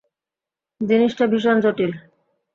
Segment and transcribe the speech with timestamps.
[0.81, 1.91] জিনিসটা ভীষণ জটিল।